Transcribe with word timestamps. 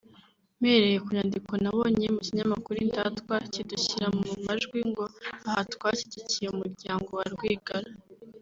Mpereye 0.59 0.97
ku 1.03 1.09
nyandiko 1.15 1.51
nabonye 1.63 2.05
mu 2.15 2.21
kinyamakuru 2.25 2.77
«Indatwa» 2.85 3.35
kidushyira 3.53 4.07
mu 4.17 4.23
majwi 4.45 4.79
ngo 4.89 5.03
aha 5.47 5.61
twashyigikiye 5.73 6.47
umuryango 6.49 7.09
wa 7.19 7.25
Rwigara 7.35 7.91